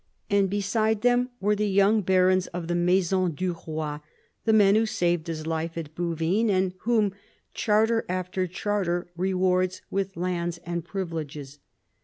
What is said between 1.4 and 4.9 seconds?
the young barons of the maison du roi, the men who